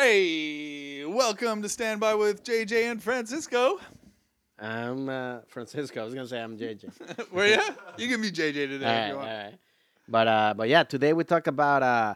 [0.00, 3.80] Hey, welcome to Stand By with JJ and Francisco.
[4.56, 6.00] I'm uh, Francisco.
[6.00, 7.30] I was gonna say I'm JJ.
[7.32, 7.60] Were you?
[7.96, 9.28] You can be JJ today all if right, you all want.
[9.28, 9.54] right.
[10.06, 12.14] But uh, but yeah, today we talk about uh,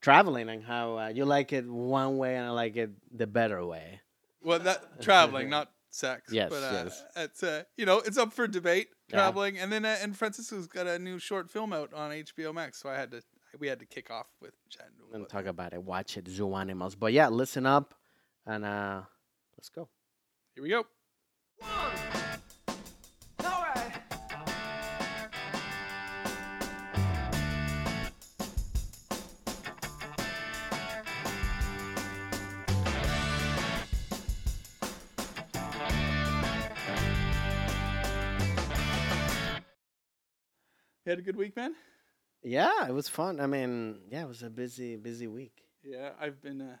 [0.00, 3.66] traveling and how uh, you like it one way and I like it the better
[3.66, 4.00] way.
[4.40, 6.22] Well, that traveling, not sex.
[6.32, 7.04] Yes, but, uh, yes.
[7.16, 8.90] It's uh, you know, it's up for debate.
[9.08, 9.16] Yeah.
[9.16, 12.80] Traveling, and then uh, and Francisco's got a new short film out on HBO Max,
[12.80, 13.22] so I had to
[13.58, 14.86] we had to kick off with Jen.
[15.12, 15.82] And talk about it.
[15.82, 16.28] Watch it.
[16.28, 16.94] Zoo animals.
[16.94, 17.94] But yeah, listen up
[18.46, 19.02] and uh,
[19.56, 19.88] let's go.
[20.54, 20.84] Here we go.
[41.06, 41.74] You had a good week, man.
[42.44, 43.40] Yeah, it was fun.
[43.40, 45.64] I mean, yeah, it was a busy busy week.
[45.82, 46.60] Yeah, I've been.
[46.60, 46.76] Uh,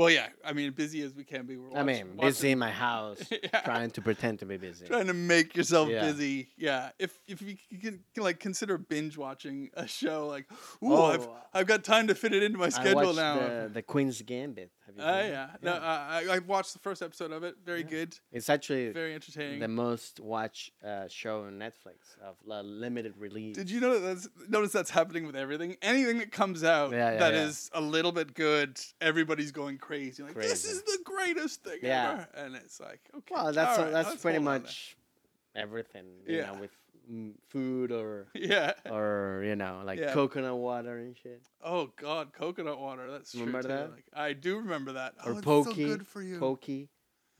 [0.00, 0.28] well, yeah.
[0.44, 1.56] I mean, busy as we can be.
[1.56, 3.60] We're I watching- mean, watching- busy in my house, Yeah.
[3.60, 4.86] trying to pretend to be busy.
[4.86, 6.06] trying to make yourself Yeah.
[6.06, 6.48] busy.
[6.56, 6.90] Yeah.
[6.98, 10.46] If if you can, can like consider binge watching a show, like,
[10.82, 13.34] ooh, Oh, I've I've got time to fit it into my schedule now.
[13.38, 14.70] the, the Queen's Gambit.
[14.86, 15.30] Have you Oh seen it?
[15.30, 15.48] yeah.
[15.62, 15.78] No, uh,
[16.16, 17.56] I I watched the first episode of it.
[17.64, 18.18] Very good.
[18.32, 19.60] It's actually Very entertaining.
[19.60, 23.54] the most watched uh, show on Netflix of limited release.
[23.54, 25.76] Did you know that that's, notice that's happening with everything?
[25.82, 29.89] Anything that comes out Yeah, that yeah, is a little bit good, everybody's going crazy.
[29.90, 32.12] Like this is the greatest thing Yeah.
[32.12, 33.34] ever, and it's like okay.
[33.34, 34.60] Well, that's right, that's pretty hold on there.
[34.62, 34.96] much
[35.54, 36.06] everything.
[36.26, 36.52] You Yeah.
[36.52, 36.70] know, with
[37.48, 38.72] food or Yeah.
[38.88, 40.12] or you know like Yeah.
[40.12, 41.42] coconut water and shit.
[41.62, 43.10] Oh God, coconut water.
[43.10, 43.34] That's.
[43.34, 43.90] Remember that?
[43.90, 45.14] Like, I do remember that.
[45.24, 45.66] Or oh, it's poke.
[45.68, 46.38] so good for you.
[46.38, 46.88] Poke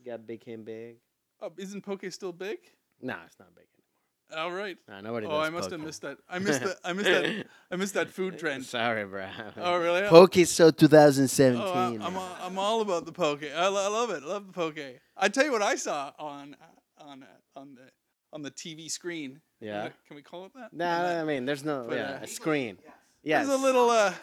[0.05, 0.97] got became big.
[1.41, 2.59] Oh, isn't poke still big?
[3.01, 3.65] No, it's not big
[4.35, 4.77] All right.
[4.87, 5.01] anymore.
[5.01, 6.17] No, nobody Oh, I must have missed that.
[6.29, 6.77] I missed that.
[6.83, 7.45] I missed that.
[7.71, 8.65] I missed that food trend.
[8.65, 9.27] Sorry, bro.
[9.57, 10.07] Oh, really?
[10.07, 11.61] Poke so 2017.
[11.61, 13.43] Oh, I, I'm all, I'm all about the poke.
[13.43, 14.23] I, lo- I love it.
[14.23, 14.79] I love the poke.
[15.17, 16.55] I tell you what I saw on
[16.99, 17.89] on uh, on the
[18.33, 19.41] on the TV screen.
[19.59, 19.89] Yeah.
[20.07, 20.73] Can we call it that?
[20.73, 22.77] no, On the- I mean, there's no But, yeah, uh, a screen.
[23.23, 23.45] Yes.
[23.47, 23.89] There's a little.
[23.89, 24.13] Uh,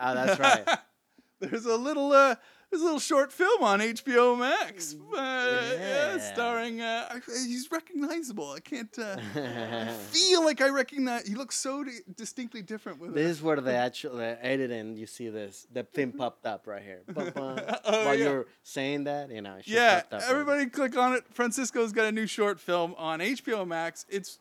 [0.00, 0.78] Ah, that's right.
[1.40, 2.10] there's a little.
[2.12, 2.36] Uh,
[2.74, 4.94] there's a little short film on HBO Max.
[4.94, 6.16] Uh, yeah.
[6.16, 6.32] Yeah.
[6.32, 6.80] starring.
[6.80, 8.50] Uh, I, he's recognizable.
[8.50, 8.92] I can't.
[8.98, 11.28] Uh, I feel like I recognize.
[11.28, 13.30] He looks so di- distinctly different with This it.
[13.30, 14.96] is where the actual the editing.
[14.96, 17.02] You see this, the thing popped up right here.
[17.16, 18.24] Oh, While yeah.
[18.24, 19.58] you're saying that, you know.
[19.64, 21.24] Yeah, popped up right everybody click on it.
[21.32, 24.04] Francisco's got a new short film on HBO Max.
[24.08, 24.38] It's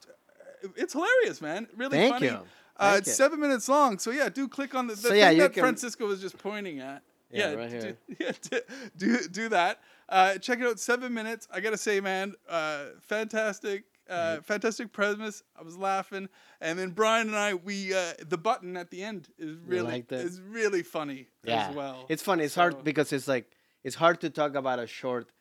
[0.76, 1.68] it's hilarious, man.
[1.78, 2.28] Really Thank funny.
[2.28, 2.40] you.
[2.78, 5.30] Uh, it's seven minutes long, so yeah, do click on the, the So, thing yeah,
[5.30, 7.04] you that can- Francisco was just pointing at.
[7.34, 7.98] Yeah, right do, here.
[8.20, 8.60] yeah, do,
[8.98, 9.80] do do that.
[10.10, 10.80] Uh, check it out.
[10.80, 11.48] Seven minutes.
[11.52, 13.86] I gotta say, man, uh, fantastic.
[14.10, 15.44] Uh, fantastic premise.
[15.58, 16.28] I was laughing,
[16.60, 20.42] and then Brian and I, we uh, the button at the end is really is
[20.42, 21.70] really funny Yeah.
[21.70, 22.06] as well.
[22.10, 22.44] It's funny.
[22.44, 23.50] It's So- hard because it's like
[23.84, 25.32] it's hard to talk about a short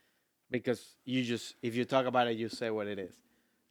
[0.50, 3.14] because you just if you talk about it, you say what it is.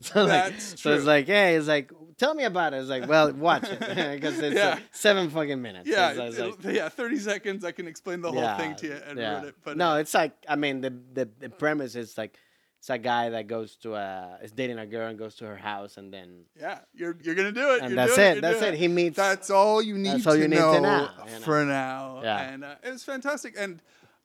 [0.13, 2.77] So like, That's so it's like, hey, it's like, tell me about it.
[2.77, 3.79] It's like, well, watch it
[4.15, 4.69] because it's Yeah.
[4.69, 5.87] uh, seven fucking minutes.
[5.87, 7.63] Yeah, It's- it's like- yeah, thirty seconds.
[7.63, 9.31] I can explain the whole thing to you and yeah.
[9.33, 9.55] ruin it.
[9.63, 12.37] But no, uh, it's like I mean the, the the premise is like
[12.79, 15.55] it's a guy that goes to a is dating a girl and goes to her
[15.55, 17.81] house and then yeah, you're you're gonna do it.
[17.83, 18.41] and you're that's it.
[18.41, 18.77] That's doing it.
[18.79, 19.17] He meets.
[19.17, 21.39] That's all you need, That's all you need to know you know.
[21.41, 22.21] for now.
[22.23, 22.49] Yeah.
[22.53, 23.53] and uh, it was fantastic.
[23.55, 23.81] And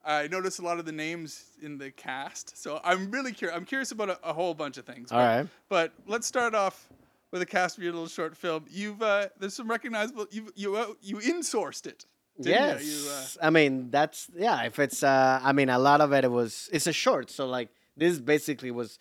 [0.06, 3.56] I noticed a lot of the names in the cast, so I'm really curious.
[3.56, 5.10] I'm curious about a, a whole bunch of things.
[5.10, 5.48] all but, right.
[5.68, 6.88] but let's start off
[7.32, 8.64] with a cast of your little short film.
[8.70, 10.26] You've uh, there's some recognizable.
[10.30, 12.06] You you uh, you insourced it.
[12.38, 12.84] Yes.
[12.84, 14.62] You, uh, I mean that's yeah.
[14.62, 17.30] If it's uh, I mean a lot of it, it was it's a short.
[17.30, 18.98] So like this basically was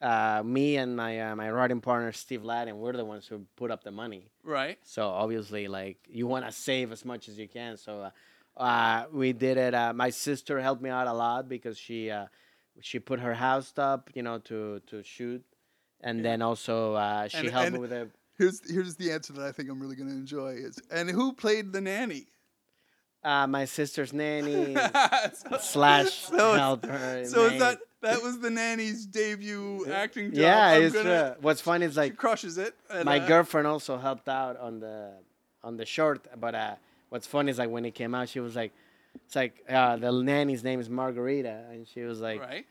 [0.00, 3.44] uh me and my uh, my writing partner Steve Ladd, and we're the ones who
[3.56, 4.28] put up the money.
[4.44, 4.78] right.
[4.84, 7.76] So obviously, like you want to save as much as you can.
[7.76, 8.10] So uh,
[8.56, 9.74] uh, we did it.
[9.74, 12.26] Uh, my sister helped me out a lot because she uh,
[12.80, 15.42] she put her house up, you know, to to shoot,
[16.00, 18.10] and then also uh, she And- helped and- me with it.
[18.38, 21.72] Here's here's the answer that I think I'm really gonna enjoy is and who played
[21.72, 22.26] the nanny?
[23.24, 24.74] Uh, my sister's nanny
[25.34, 27.22] So- slash so it's- helper.
[27.24, 30.38] So is that that was the nanny's debut acting job?
[30.38, 31.42] Yeah, I'm it's gonna, true.
[31.42, 32.74] What's funny is like She crushes it.
[32.90, 35.14] and, my uh, girlfriend also helped out on the
[35.64, 36.74] on the short, but uh,
[37.08, 38.72] what's funny is like when it came out, she was like,
[39.24, 42.66] it's like uh, the nanny's name is Margarita, and she was like, right.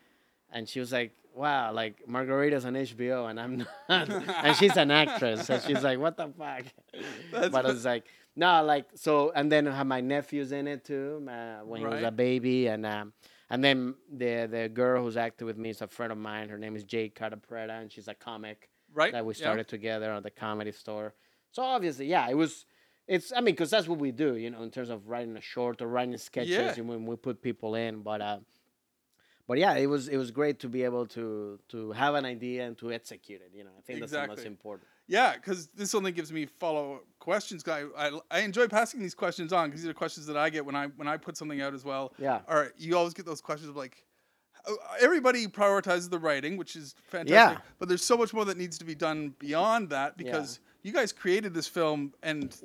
[0.52, 3.58] and she was like, wow, like Margarita's on HBO, and I'm
[3.90, 6.64] not, and she's an actress, so she's like, what the fuck?
[7.32, 8.06] That's but what- it's like,
[8.36, 11.88] no, like so, and then I have my nephews in it too, uh, when he
[11.88, 13.14] was a baby, and um,
[13.50, 16.50] and then the the girl who's acting with me is a friend of mine.
[16.50, 19.12] Her name is Jade Catta-Preta, and she's a comic Right.
[19.12, 19.38] that we yeah.
[19.40, 21.14] started together at the comedy store.
[21.52, 22.66] So obviously, yeah, it was
[23.08, 25.42] it's I mean because that's what we do, you know, in terms of writing a
[25.42, 26.74] short or writing sketches Yeah.
[26.78, 28.02] and when we put people in.
[28.02, 28.40] But uh,
[29.48, 32.66] but yeah, it was it was great to be able to to have an idea
[32.66, 33.52] and to execute it.
[33.54, 34.88] You know, I think that's the most important.
[35.08, 37.64] Yeah, because this only gives me follow questions.
[37.68, 40.66] I, I I enjoy passing these questions on because these are questions that I get
[40.66, 42.14] when I when I put something out as well.
[42.18, 42.40] Yeah.
[42.50, 44.04] All right, you always get those questions of like,
[44.68, 47.60] uh, everybody prioritizes the writing, which is fantastic.
[47.60, 47.72] Yeah.
[47.78, 51.14] But there's so much more that needs to be done beyond that because you guys
[51.14, 52.56] created this film and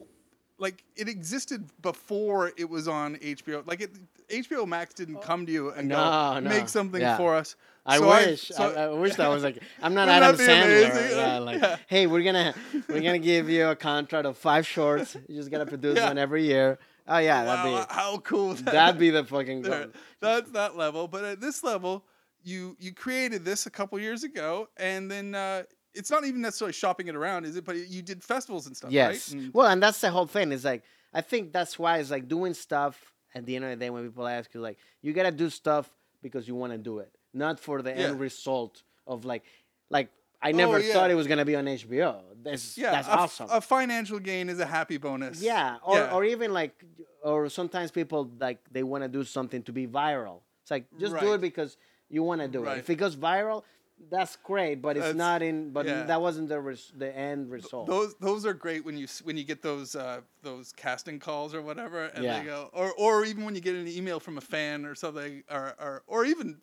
[0.60, 3.66] like it existed before it was on HBO.
[3.66, 3.90] Like it,
[4.28, 6.48] HBO Max didn't come to you and No, go no.
[6.50, 7.16] make something Yeah.
[7.16, 7.56] for us.
[7.86, 8.48] I So wish.
[8.48, 11.10] so- I, I wish that was like I'm not Adam that Sandler.
[11.10, 11.76] Yeah, like Yeah.
[11.88, 12.54] hey, we're gonna
[12.88, 15.16] we're gonna give you a contract of five shorts.
[15.28, 16.78] You just gotta produce one every year.
[17.08, 18.64] Oh yeah, wow, that'd be how cool that?
[18.66, 19.86] that'd be the fucking goal.
[20.20, 21.08] That's that level.
[21.08, 22.04] But at this level,
[22.44, 25.62] you you created this a couple years ago, and then uh,
[25.94, 27.64] it's not even necessarily shopping it around, is it?
[27.64, 29.32] But you did festivals and stuff, Yes.
[29.32, 29.40] right?
[29.42, 30.52] And- Well, and that's the whole thing.
[30.52, 30.82] Is like
[31.12, 34.04] I think that's why it's like doing stuff at the end of the day when
[34.06, 35.90] people ask you like you gotta do stuff
[36.22, 38.08] because you want to do it, not for the Yeah.
[38.08, 39.44] end result of like
[39.90, 40.08] like
[40.42, 40.92] I oh, never Oh, yeah.
[40.94, 42.22] thought it was gonna be on HBO.
[42.42, 43.48] That's yeah, that's a, awesome.
[43.50, 45.42] a financial gain is a happy bonus.
[45.42, 46.14] yeah, or Yeah.
[46.14, 46.82] or even like
[47.22, 50.40] or sometimes people like they want to do something to be viral.
[50.62, 51.76] It's like just do it because
[52.08, 52.78] you want to do Right.
[52.78, 52.80] it.
[52.80, 53.62] If it goes viral,
[54.10, 55.70] that's great, but it's That's- not in.
[55.72, 56.04] But yeah.
[56.04, 57.86] that wasn't the res, the end result.
[57.86, 61.62] Those those are great when you when you get those uh, those casting calls or
[61.62, 62.38] whatever, and Yeah.
[62.40, 65.42] they go, or or even when you get an email from a fan or something,
[65.50, 66.58] or or, or even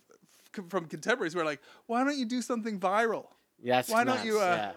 [0.70, 3.28] from contemporaries, who are like, why don't you do something viral?
[3.62, 4.40] Yes, Why don't you?
[4.40, 4.72] Uh, yeah.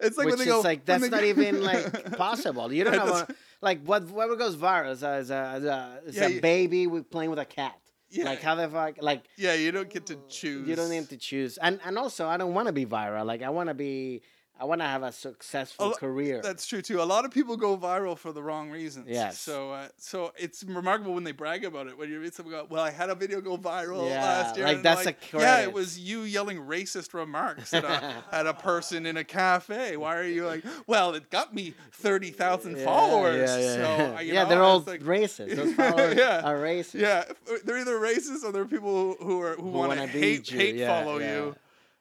[0.00, 2.72] It's like Which when they go, like that's not go- even like possible.
[2.72, 3.26] You don't a,
[3.62, 7.10] like what whatever goes viral is a, is a, is a, is a baby with
[7.10, 7.78] playing with a cat.
[8.10, 8.24] Yeah.
[8.24, 10.68] Like how the fuck like Yeah, you don't get to choose.
[10.68, 11.58] you don't need to choose.
[11.58, 13.24] And and also I don't want to be viral.
[13.26, 14.22] Like I want to be
[14.58, 16.40] I want to have a successful A career.
[16.40, 17.02] That's true too.
[17.02, 19.08] A lot of people go viral for the wrong reasons.
[19.08, 19.36] Yes.
[19.40, 21.98] So, uh, so it's remarkable when they brag about it.
[21.98, 24.66] When you read someone go, "Well, I had a video go viral Yeah, last year,"
[24.66, 28.54] like, that's a like, yeah, it was you yelling racist remarks at a, at a
[28.54, 29.96] person in a cafe.
[29.96, 30.64] Why are you like?
[30.86, 33.50] Well, it got me thirty thousand Yeah, followers.
[33.50, 35.54] Yeah, yeah, So uh, yeah know, they're all like- racist.
[35.56, 36.42] Those followers Yeah.
[36.44, 37.00] are racist.
[37.00, 37.24] Yeah,
[37.64, 40.86] they're either racist or they're people who, are who, Who want to hate you, hate
[40.86, 41.56] follow you,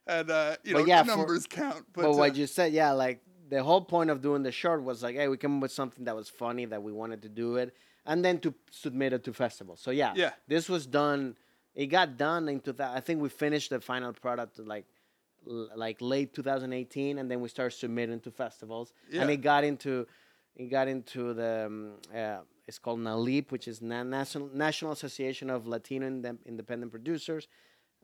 [0.07, 1.85] and uh, you But know yeah, for- numbers count.
[1.93, 4.83] But, But, uh, what you said, yeah, like the whole point of doing the short
[4.83, 7.29] was like, hey, we come up with something that was funny that we wanted to
[7.29, 9.79] do it, and then to submit it to festivals.
[9.79, 10.31] So yeah, Yeah.
[10.47, 11.35] this was done.
[11.75, 12.95] It got done into that.
[12.95, 14.85] I think we finished the final product like
[15.45, 19.21] like late 2018, and then we started submitting to festivals, Yeah.
[19.21, 20.07] and it got into
[20.55, 25.49] it got into the um, uh, it's called NALIP, which is Na- National National Association
[25.49, 26.05] of Latino
[26.45, 27.47] Independent Producers.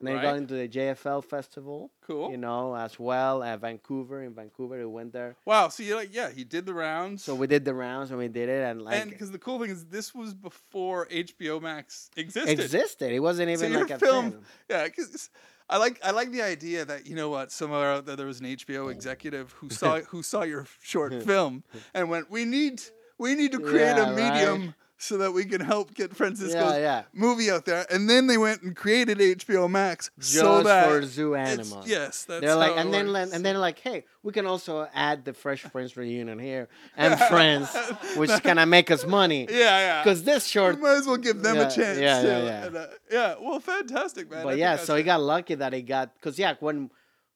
[0.00, 2.30] And then it got into the JFL festival Cool.
[2.30, 3.42] you know, as well.
[3.42, 5.36] at Vancouver, in Vancouver, we went there.
[5.44, 5.68] Wow.
[5.68, 7.22] So you're like, yeah, he did the rounds.
[7.22, 9.58] So we did the rounds and we did it, and like and because the cool
[9.60, 12.58] thing is, this was before HBO Max existed.
[12.58, 13.12] existed.
[13.12, 14.40] It wasn't even your like a film, thing.
[14.70, 14.84] yeah.
[14.84, 15.30] Because
[15.68, 18.40] I like I like the idea that you know what somewhere out there there was
[18.40, 21.62] an HBO executive who saw who saw your short film
[21.94, 22.82] and went, we need
[23.18, 24.74] we need to create Yeah, a right.
[25.02, 27.02] So that we can help get Francisco's Yeah, yeah.
[27.14, 31.02] movie out there, and then they went and created HBO Max Just so that for
[31.06, 31.88] zoo animals.
[31.88, 33.32] Yes, that's They're like, how it and then works.
[33.32, 36.68] and then like, hey, we can also add the Fresh Prince reunion here
[36.98, 37.74] and Friends,
[38.16, 39.46] which is gonna make us money.
[39.50, 40.02] yeah, yeah.
[40.04, 41.98] Because this short, we might as well give them Yeah, a chance.
[41.98, 42.28] yeah, too.
[42.28, 42.66] yeah, yeah.
[42.66, 43.34] And, uh, yeah.
[43.40, 44.42] Well, fantastic, man.
[44.44, 46.90] But think yeah, so he got lucky that he got because yeah, when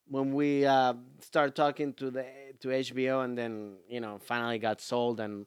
[0.08, 2.26] when we uh, started talking to the
[2.60, 5.46] to HBO and then you know finally got sold and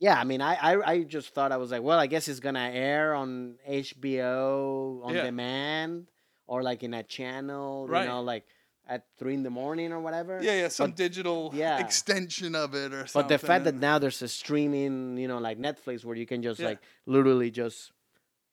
[0.00, 2.40] yeah, I mean I, I I just thought I was like, well, I guess it's
[2.40, 5.24] gonna air on HBO on Yeah.
[5.24, 6.06] demand
[6.46, 8.02] or like in a channel, Right.
[8.02, 8.44] you know, like
[8.88, 10.40] at three in the morning or whatever.
[10.42, 11.78] Yeah, yeah, some But- digital yeah.
[11.78, 13.22] extension of it or something.
[13.22, 16.42] But the fact that now there's a streaming, you know, like Netflix, where you can
[16.42, 16.68] just Yeah.
[16.68, 17.92] like literally just,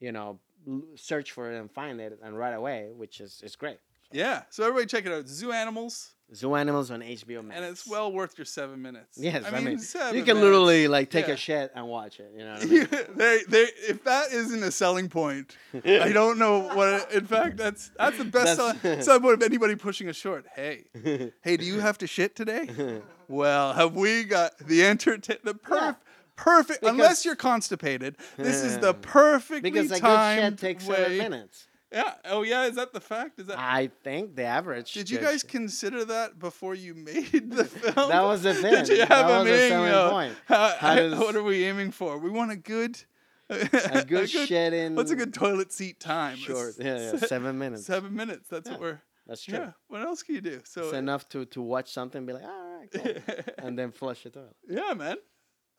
[0.02, 0.40] you know,
[0.96, 3.80] search for it and find it and right away, which is is great.
[4.12, 5.28] yeah, so everybody check it out.
[5.28, 7.56] Zoo Animals, Zoo Animals on HBO Max.
[7.60, 9.18] and it's well worth your seven minutes.
[9.18, 10.44] Yes, I mean, seven you can minutes.
[10.44, 11.34] literally like take Yeah.
[11.36, 12.32] a shit and watch it.
[12.36, 12.88] You know what I mean?
[13.16, 15.56] they, they, if that isn't a selling point,
[15.86, 17.12] I don't know what.
[17.12, 20.14] It, in fact, that's that's the best That's- selling, selling point of anybody pushing a
[20.14, 20.46] short.
[20.56, 20.86] Hey,
[21.44, 23.02] hey, do you have to shit today?
[23.28, 25.96] Well, have we got the entertain the perf-
[26.36, 26.82] perfect?
[26.82, 30.96] Because- unless you're constipated, this is the perfectly because a good shit takes way.
[30.96, 31.68] seven minutes.
[31.96, 32.14] Yeah.
[32.26, 32.66] Oh yeah.
[32.66, 33.40] Is that the fact?
[33.40, 33.58] Is that?
[33.58, 34.92] I think the average.
[34.94, 38.10] Did you guys consider that before you made the film?
[38.10, 38.98] That was the Did thing.
[38.98, 39.70] you That have a was the meeting?
[39.70, 40.36] selling uh, point.
[40.46, 42.18] how- How does- what are we aiming for?
[42.20, 43.02] We want a good,
[43.50, 46.36] a good shed in What's a good toilet seat time?
[46.38, 46.70] short?
[46.70, 47.86] It's Yeah, yeah, seven minutes.
[47.86, 48.50] Seven minutes.
[48.50, 48.74] That's Yeah.
[48.74, 49.02] what we're.
[49.28, 49.58] That's true.
[49.58, 49.72] Yeah.
[49.88, 50.62] What else can you do?
[50.66, 50.82] So.
[50.84, 53.14] It's enough to to watch something and be like, all right, cool.
[53.58, 54.54] and then flush it out.
[54.70, 55.16] yeah, man.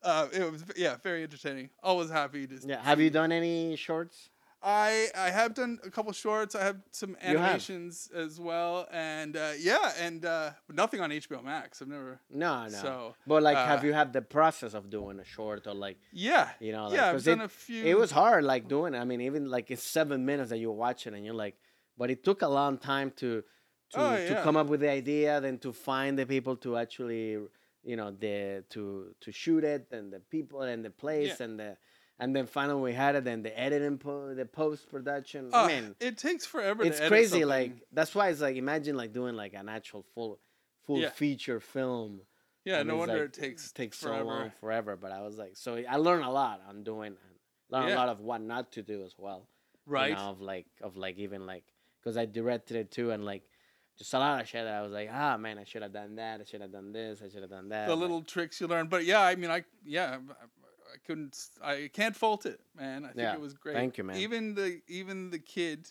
[0.03, 1.71] uh, it was yeah, very entertaining.
[1.83, 2.59] Always happy to.
[2.61, 2.69] See.
[2.69, 2.83] Yeah.
[2.83, 4.31] Have you done any shorts?
[4.63, 6.55] I I have done a couple shorts.
[6.55, 7.47] I have some You have?
[7.47, 11.81] animations as well, and uh, yeah, and uh, nothing on HBO Max.
[11.83, 12.21] I've never.
[12.31, 12.69] No, no.
[12.71, 15.99] So, but like, uh, have you had the process of doing a short or like,
[16.13, 16.49] Yeah.
[16.59, 17.85] you know, like, yeah, I've done it, a few.
[17.85, 18.99] it was hard like doing it.
[18.99, 21.57] I mean, even like it's seven minutes that you watch it and you're like,
[21.99, 23.43] but it took a long time to
[23.91, 24.43] to, Oh, to yeah.
[24.43, 27.39] come up with the idea, then to find the people to actually,
[27.85, 31.77] you know, the to to shoot it and the people and the place and the
[32.19, 35.51] and then finally we had it and the editing, po- the post production.
[35.53, 36.83] Uh, I mean, it takes forever.
[36.85, 37.29] it's to edit crazy.
[37.31, 37.49] something.
[37.49, 40.39] Like that's why it's like imagine like doing like an actual full
[40.87, 41.11] full Yeah.
[41.11, 42.21] feature film.
[42.65, 44.21] yeah, and no wonder like, it takes takes forever.
[44.21, 44.97] so long forever.
[44.97, 47.17] But I was like, so I learned a lot on doing,
[47.71, 47.95] learned Yeah.
[47.95, 49.47] a lot of what not to do as well.
[49.87, 50.13] you right?
[50.15, 51.65] know, of like of like even like
[52.01, 53.43] because I directed it too, and like
[53.99, 56.17] just a lot of shit that I was like, ah man, I should have done
[56.17, 56.41] that.
[56.41, 57.23] I should have done this.
[57.25, 57.89] I should have done that.
[57.89, 58.89] the little tricks you learn.
[58.89, 60.19] But yeah, I mean, I yeah,
[60.97, 63.05] I, couldn't, I can't fault it, man.
[63.05, 63.75] I think Yeah, it was great.
[63.75, 64.17] thank you, man.
[64.17, 65.89] Even the even the kid,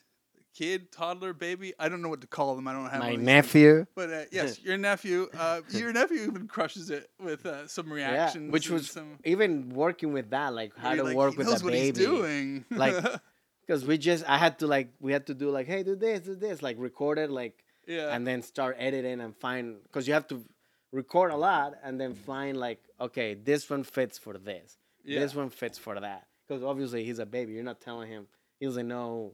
[0.54, 1.74] kid, toddler, baby.
[1.78, 2.68] I don't know what to call them.
[2.68, 3.26] I don't have my these things.
[3.26, 3.86] nephew.
[3.96, 8.12] But uh, yes, your nephew, uh, your nephew even crushes it with uh, some Yeah,
[8.12, 9.20] reactions, which was some.
[9.24, 12.00] even working with that, like how to like, work with knows what baby.
[12.00, 12.66] doing.
[12.76, 12.96] Like,
[13.68, 16.20] Because we just, I had to like, we had to do like, hey, do this,
[16.20, 20.14] do this, like record it, like yeah, and then start editing and find because you
[20.14, 20.44] have to
[20.92, 25.20] record a lot and then find like okay this one fits for this yeah.
[25.20, 28.28] this one fits for that because obviously he's a baby you're not telling him
[28.60, 29.34] he doesn't know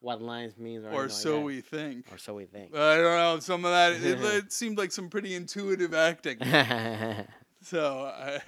[0.00, 2.06] what lines means or, or so like we think.
[2.12, 3.38] or so we think I don't know.
[3.40, 6.38] Some of that it, it seemed like some pretty intuitive acting.
[7.62, 8.38] So uh,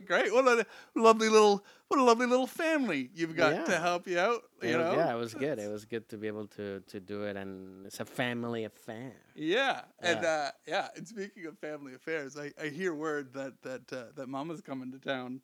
[0.06, 0.32] great!
[0.32, 0.66] What a
[0.96, 4.42] lovely little, what a lovely little family you've got to help you out.
[4.62, 6.80] You it was, know, yeah it was good it was good to be able to
[6.80, 10.28] to do it and it's a family affair Yeah, and Yeah.
[10.28, 10.88] uh, yeah.
[10.96, 14.90] And speaking of family affairs, I, I hear word that that uh, that Mama's coming
[14.92, 15.40] to town.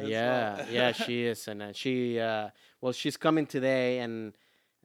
[0.00, 0.66] Yeah well.
[0.70, 2.48] yeah she is and uh, she uh
[2.80, 4.32] well she's coming today and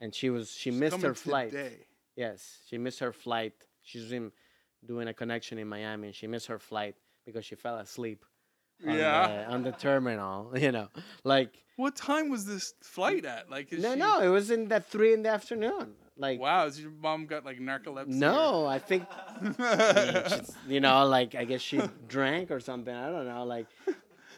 [0.00, 1.74] and she was she She's missed her flight today.
[2.16, 3.54] Yes, she missed her flight.
[3.82, 4.32] She's been
[4.84, 8.24] doing a connection in Miami, and she missed her flight because she fell asleep.
[8.86, 9.26] On Yeah.
[9.28, 10.88] the, on the terminal, you know,
[11.24, 13.50] like What time was this flight at?
[13.50, 15.94] Like, is no, she, no, it was in that three in the afternoon.
[16.16, 18.08] Like Wow, is your mom got like narcolepsy?
[18.08, 19.04] no, I think
[19.58, 22.94] or- you know, like I guess she drank or something.
[22.94, 23.44] I don't know.
[23.44, 23.66] Like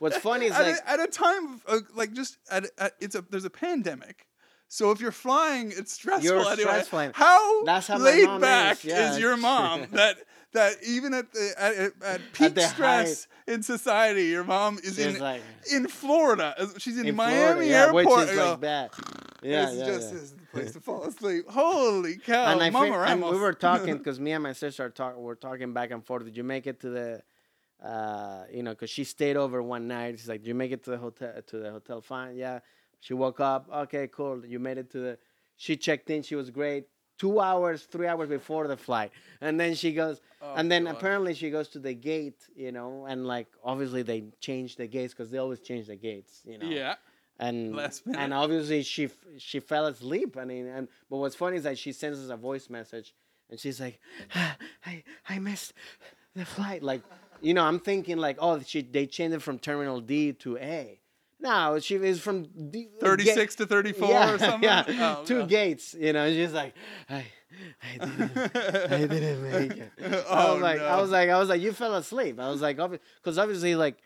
[0.00, 2.94] what's funny is at, like a, at a time of, uh, like just at, at
[3.00, 4.26] it's a there's a pandemic.
[4.72, 6.82] So if you're flying, it's stressful You're anyway.
[6.84, 7.10] stressful.
[7.14, 9.16] How, That's how laid back is, yeah.
[9.16, 10.16] your mom that
[10.52, 14.96] that even at the at, at, at peak the stress in society, your mom is
[14.96, 15.42] she's in like
[15.72, 16.54] in Florida.
[16.78, 18.06] She's in, in Miami Florida, yeah, Airport.
[18.06, 18.94] which is like that.
[19.42, 20.18] Yeah, this yeah, just yeah.
[20.18, 21.48] is the place to fall asleep.
[21.48, 24.84] Holy cow, and I Mama think, and we were talking because me and my sister
[24.84, 26.24] are talk, were talking back and forth.
[26.24, 27.22] Did you make it to the,
[27.82, 30.18] uh, you know, because she stayed over one night.
[30.18, 31.32] She's like, "Did you make it to the hotel?
[31.46, 32.00] To the hotel?
[32.00, 32.60] Fine, yeah."
[33.00, 33.68] She woke up.
[33.72, 34.44] Okay, cool.
[34.44, 35.18] You made it to the.
[35.56, 36.22] She checked in.
[36.22, 36.84] She was great.
[37.18, 39.10] Two hours, three hours before the flight,
[39.42, 40.96] and then she goes, Oh, and then God.
[40.96, 45.12] apparently she goes to the gate, you know, and like obviously they change the gates
[45.12, 46.94] because they always change the gates, you know yeah,
[47.38, 47.74] and
[48.16, 50.38] and obviously she f- she fell asleep.
[50.38, 53.14] I mean, and but what's funny is that she sends us a voice message,
[53.50, 54.00] and she's like,
[54.34, 54.56] "Ah,
[54.86, 55.74] "I I missed
[56.34, 57.02] the flight." Like,
[57.42, 61.00] you know, I'm thinking like, "Oh, she they changed it from Terminal D to A."
[61.42, 64.62] No, she is from D, uh, thirty ga- to thirty four yeah, or something.
[64.62, 65.94] Yeah, Oh, two gates.
[65.98, 66.74] You know, she's like,
[67.08, 67.24] "I
[67.82, 68.36] I didn't
[68.92, 69.92] I didn't make it."
[70.30, 72.38] I oh, was like, I was like, I was like, you fell asleep.
[72.38, 73.96] I was like, because obviously, like,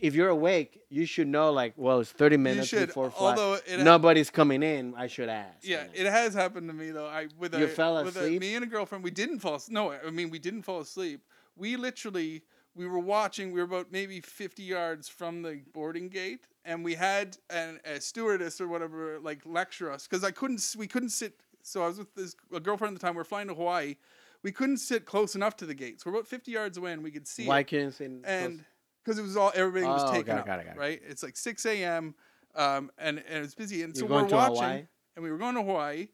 [0.00, 3.38] if you're awake, you should know, like, well, it's 30 minutes should, before flight.
[3.38, 4.94] although Nobody's coming in.
[4.96, 5.56] I should ask.
[5.62, 6.08] Yeah, you know.
[6.08, 7.06] it has happened to me though.
[7.06, 8.40] I with You a, fell with a, asleep?
[8.40, 9.02] me and a girlfriend.
[9.02, 9.60] We didn't fall.
[9.68, 11.22] No, I mean we didn't fall asleep.
[11.56, 12.42] We literally
[12.74, 13.52] we were watching.
[13.52, 18.00] We were about maybe fifty yards from the boarding gate, and we had an, a
[18.00, 20.64] stewardess or whatever like lecture us because I couldn't.
[20.78, 21.40] We couldn't sit.
[21.62, 23.14] So I was with this a girlfriend at the time.
[23.14, 23.96] We are flying to Hawaii.
[24.42, 26.04] We couldn't sit close enough to the gates.
[26.04, 27.46] We're about fifty yards away, and we could see.
[27.46, 28.64] Why it couldn't say and
[29.04, 30.78] because it was all everybody was Oh, taken got it, up, got it, got it.
[30.78, 31.00] right?
[31.08, 32.14] It's like six a.m.
[32.54, 34.86] Um, and and it's busy, and You're so going we're to watching, Hawaii?
[35.16, 36.08] and we were going to Hawaii,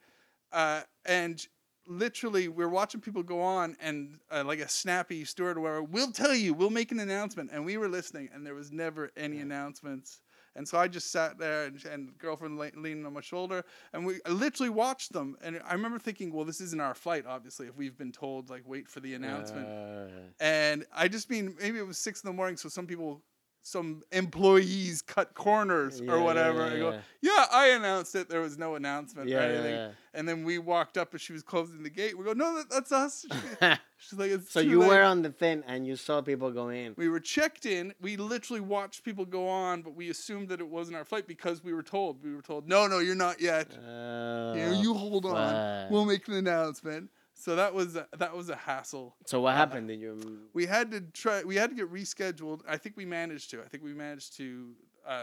[0.53, 1.47] uh, and
[1.89, 5.83] literally we are watching people go on, and uh, like a snappy steward or whatever,
[5.83, 9.11] we'll tell you, we'll make an announcement, and we were listening, and there was never
[9.17, 10.21] any announcements.
[10.57, 14.05] And so I just sat there and, and girlfriend le- leaning on my shoulder, and
[14.05, 15.37] we I literally watched them.
[15.41, 18.63] And I remember thinking, well, this isn't our flight, obviously, if we've been told like
[18.67, 19.69] wait for the announcement.
[19.69, 20.09] Uh,
[20.41, 23.23] And I just mean maybe it was six in the morning, so some people
[23.63, 26.59] some employees cut corners Yeah, or yeah, whatever.
[26.69, 27.01] yeah, I go, yeah.
[27.21, 28.29] yeah, I announced it.
[28.29, 29.75] There was no announcement Yeah, or anything.
[29.75, 29.91] yeah.
[30.15, 32.17] And then we walked up and she was closing the gate.
[32.17, 33.27] We go, no, that, that's us.
[33.61, 33.67] She-
[34.01, 36.69] She's like, it's so you late." were on the thing and you saw people go
[36.69, 36.95] in.
[36.97, 37.93] We were checked in.
[38.01, 41.65] We literally watched people go on, but we assumed that it wasn't our flight because
[41.65, 42.23] we were told.
[42.23, 43.67] We were told, no, no, you're not yet.
[43.77, 45.91] Uh, you, know, you hold on.
[45.91, 47.11] We'll make an announcement.
[47.41, 49.15] So that was a, that was a hassle.
[49.27, 49.87] so what happened?
[49.87, 50.41] Did you?
[50.55, 51.45] We had to try.
[51.45, 52.63] We had to get rescheduled.
[52.69, 53.63] I think we managed to.
[53.63, 54.73] I think we managed to
[55.07, 55.23] uh,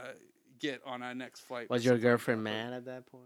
[0.59, 1.69] get on our next flight.
[1.69, 3.25] Was your girlfriend mad at that point?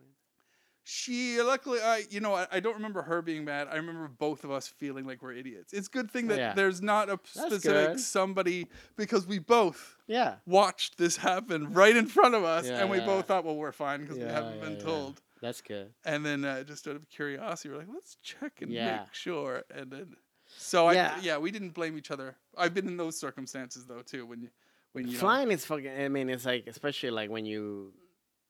[0.91, 3.67] She luckily, I you know I, I don't remember her being mad.
[3.72, 5.72] I remember both of us feeling like we're idiots.
[5.72, 6.53] It's a good thing that Yeah.
[6.55, 8.65] there's not a specific somebody
[8.98, 10.38] because we both Yeah.
[10.48, 13.05] watched this happen right in front of us, and we Yeah.
[13.05, 14.84] both thought, well, we're fine because we haven't yeah, been yeah.
[14.84, 15.22] told.
[15.41, 15.93] That's good.
[16.05, 18.98] And then uh, just out of curiosity, we're like, let's check and Yeah.
[19.03, 19.63] make sure.
[19.74, 20.15] And then,
[20.58, 21.15] so Yeah.
[21.17, 22.36] I yeah, we didn't blame each other.
[22.58, 24.25] I've been in those circumstances though too.
[24.25, 24.50] When you
[24.93, 25.89] when you Flying is fucking.
[25.89, 27.93] I mean, it's like especially like when you.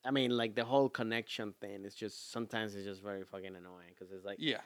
[0.05, 3.89] I mean, like the whole connection thing is just sometimes it's just very fucking annoying
[3.93, 4.61] because it's like yeah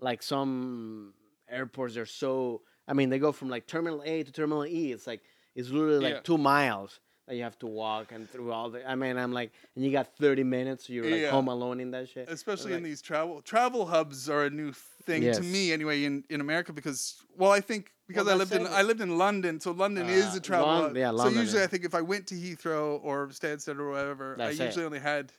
[0.00, 1.14] like some
[1.48, 2.62] airports are so.
[2.88, 4.90] I mean, they go from like Terminal A to Terminal E.
[4.92, 5.22] It's like
[5.54, 6.20] it's literally like Yeah.
[6.24, 6.98] two miles
[7.28, 8.88] that you have to walk and through all the.
[8.88, 11.30] I mean, I'm like, and you got 30 minutes, so you're like Yeah.
[11.30, 12.28] home alone in that shit.
[12.28, 16.24] especially like- in these travel travel hubs are a new thing to me anyway in,
[16.30, 18.70] in America because well I think because Well, I lived in it.
[18.70, 21.42] I lived in London so London is Uh, a travel Lon- hub yeah, so usually
[21.60, 21.66] is.
[21.66, 24.66] I think if I went to Heathrow or Stansted or whatever That's I it.
[24.66, 25.32] usually only had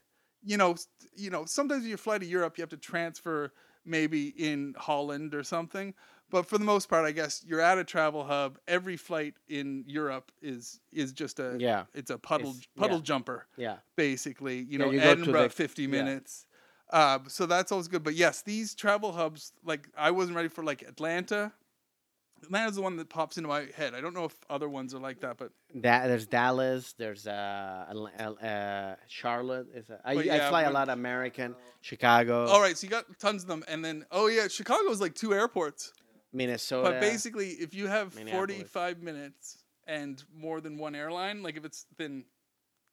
[0.43, 0.75] you know
[1.15, 3.53] you know sometimes you fly to Europe you have to transfer
[3.85, 5.93] maybe in Holland or something
[6.33, 9.83] but for the most part I guess you're at a travel hub every flight in
[9.87, 11.85] Europe is is just a Yeah.
[11.93, 13.03] it's a puddle It's- puddle yeah.
[13.03, 13.77] jumper Yeah.
[13.95, 14.57] basically.
[14.57, 15.87] You Yeah, know, you Edinburgh, the- 50 yeah.
[15.97, 16.45] minutes.
[16.91, 18.03] Um, so that's always good.
[18.03, 21.53] But yes, these travel hubs, like I wasn't ready for like Atlanta.
[22.43, 23.93] Atlanta's the one that pops into my head.
[23.95, 26.93] I don't know if other ones are like that, but Da- there's Dallas.
[26.97, 27.85] There's uh,
[28.19, 29.67] uh, Charlotte.
[29.73, 32.77] Is a, I, But I fly a lot American, Chicago, all right.
[32.77, 35.93] So you got tons of them, and then oh yeah, Chicago's like two airports.
[36.33, 36.91] Minnesota.
[36.91, 41.85] But basically, if you have 45 minutes and more than one airline, like if it's
[41.97, 42.25] then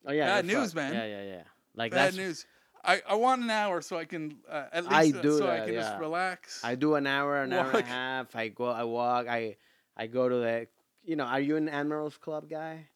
[0.07, 0.75] oh yeah, bad news, fucked.
[0.77, 0.95] man.
[0.95, 1.43] Yeah, yeah, yeah.
[1.75, 2.47] Like bad that's news.
[2.83, 5.47] I, I want an hour so I can uh, at I least uh, do so
[5.49, 6.65] I that, can just relax.
[6.65, 8.35] I do an hour, an hour and a half.
[8.35, 9.27] I go, I walk.
[9.29, 9.57] I
[9.97, 10.67] I go to the.
[11.05, 12.87] You know, are you an Admirals Club guy?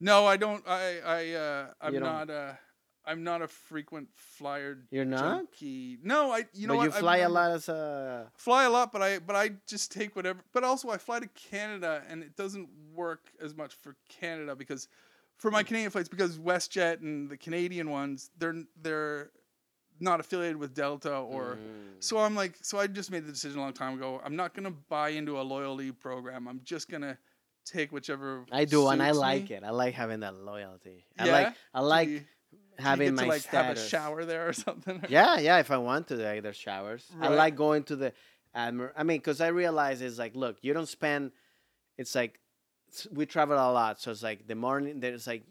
[0.00, 0.62] No, I don't.
[0.66, 2.58] I I uh, I'm not a
[3.06, 4.78] I'm not a frequent flyer.
[4.90, 5.20] You're not?
[5.20, 5.98] junkie.
[6.02, 8.30] No, I you know but what you fly a lot as a.
[8.36, 10.40] Fly a lot, but I but I just take whatever.
[10.52, 14.88] But also I fly to Canada, and it doesn't work as much for Canada because
[15.36, 19.30] for my Canadian flights because WestJet and the Canadian ones they're they're
[20.00, 21.56] not affiliated with Delta or.
[21.56, 22.02] Mm.
[22.02, 24.20] So I'm like, so I just made the decision a long time ago.
[24.24, 26.48] I'm not gonna buy into a loyalty program.
[26.48, 27.18] I'm just gonna
[27.64, 28.44] take whichever.
[28.52, 29.56] I do, and I like me.
[29.56, 29.64] it.
[29.64, 31.06] I like having that loyalty.
[31.18, 31.32] I Yeah?
[31.32, 31.54] like.
[31.72, 32.20] I like do you
[32.78, 33.78] having my to like status.
[33.80, 35.02] have a shower there or something.
[35.08, 35.58] Yeah, yeah.
[35.58, 37.06] If I want to, like, there's showers.
[37.20, 38.12] I like going to the
[38.54, 38.90] Admir.
[38.96, 41.32] I mean, because I realize it's like, look, you don't spend.
[41.98, 42.40] It's like
[43.12, 45.00] we travel a lot, so it's like the morning.
[45.00, 45.42] There's like,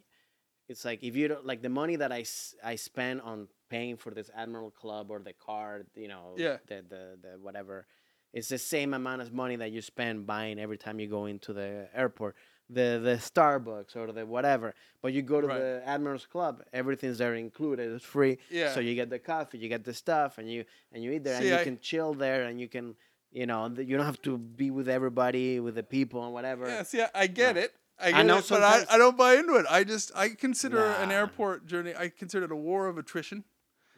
[0.70, 2.24] it's like if you don't like the money that I
[2.64, 6.58] I spend on paying for this Admiral Club or the card, you know, Yeah.
[6.68, 7.86] the the the whatever.
[8.34, 11.54] It's the same amount of money that you spend buying every time you go into
[11.54, 12.36] the airport,
[12.74, 14.74] the the Starbucks or the whatever.
[15.02, 15.60] But you go to Right.
[15.60, 17.92] the Admirals Club, everything's there included.
[17.92, 18.38] It's free.
[18.50, 18.74] Yeah.
[18.74, 21.40] So you get the coffee, you get the stuff, and you and you eat there,
[21.40, 22.96] See, and you I- can chill there, and you can,
[23.32, 26.68] you know, you don't have to be with everybody, with the people, and whatever.
[26.68, 27.74] Yeah, see, I, I get it.
[28.00, 29.66] I get know it, but I, I don't buy into it.
[29.70, 31.94] I just I consider an airport journey.
[31.96, 33.44] I consider it a war of attrition.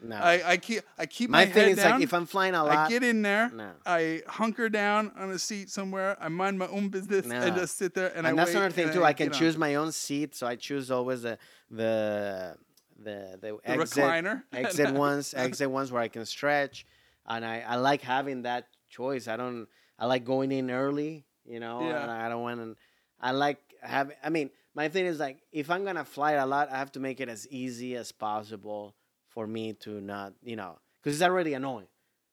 [0.01, 0.17] No.
[0.17, 1.91] I, I keep I keep My my, thing head is down.
[1.93, 3.49] like if I'm flying a lot, I get in there.
[3.49, 3.71] no.
[3.86, 6.17] I hunker down on a seat somewhere.
[6.19, 7.36] I mind my own business No.
[7.36, 9.03] and just sit there and, and I that's another thing too.
[9.03, 11.38] I can you know, choose my own seat, so I choose always the
[11.71, 12.58] the
[13.01, 14.43] the the, the exit recliner.
[14.53, 16.86] exit ones, exit ones where I can stretch,
[17.25, 19.27] and I I like having that choice.
[19.27, 19.67] I don't.
[19.97, 21.81] I like going in early, you know.
[21.81, 22.01] Yeah.
[22.03, 22.75] And I don't want to.
[23.19, 24.17] I like having.
[24.23, 26.99] I mean, my thing is like if I'm gonna fly a lot, I have to
[26.99, 28.93] make it as easy as possible
[29.36, 31.88] for me to not, you know, because it's already annoying.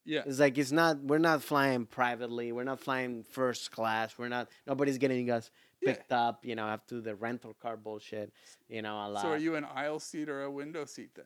[0.05, 0.23] yeah.
[0.25, 0.97] It's like it's not.
[1.03, 2.51] We're not flying privately.
[2.51, 4.17] We're not flying first class.
[4.17, 4.49] We're not.
[4.65, 5.93] Nobody's getting us Yeah.
[5.93, 6.43] picked up.
[6.45, 8.33] You know, have to do the rental car bullshit.
[8.67, 9.21] You know, a lot.
[9.21, 11.25] So are you an aisle seat or a window seat then?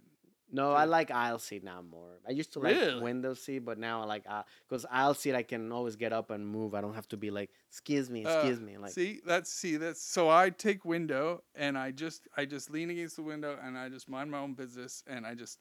[0.52, 2.20] No, I like aisle seat now more.
[2.28, 3.02] I used to like Really?
[3.02, 4.26] window seat, but now I like
[4.68, 6.74] because aisle seat I can always get up and move.
[6.74, 8.78] I don't have to be like, excuse me, Uh, excuse me.
[8.78, 12.90] Like, see, that's see that's so I take window and I just I just lean
[12.90, 15.60] against the window and I just mind my own business and I just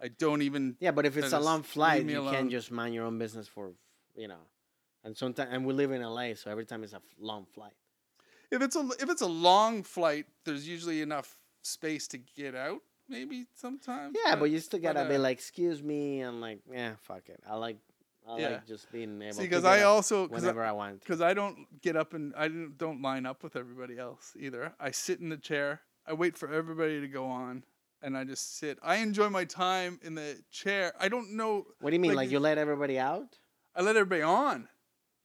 [0.00, 2.32] I don't even yeah, but if it's a long flight, you alone.
[2.34, 3.72] can't just mind your own business for,
[4.16, 4.40] you know.
[5.04, 7.74] And sometimes, and we live in LA, so every time it's a long flight.
[8.50, 12.80] if it's a if it's a long flight, there's usually enough space to get out.
[13.08, 14.16] Maybe sometimes.
[14.24, 17.40] Yeah, but you still gotta be uh, like, excuse me, and like, yeah, fuck it.
[17.48, 17.76] I like,
[18.26, 18.48] I Yeah.
[18.50, 21.00] like just being able See, to because I also whenever I, want.
[21.00, 24.72] because I don't get up and I don't, don't line up with everybody else either.
[24.80, 25.82] I sit in the chair.
[26.06, 27.64] I wait for everybody to go on,
[28.02, 28.78] and I just sit.
[28.82, 30.92] I enjoy my time in the chair.
[30.98, 31.66] I don't know.
[31.80, 32.12] What do you mean?
[32.12, 33.38] like Like, you let everybody out?
[33.76, 34.68] I let everybody on,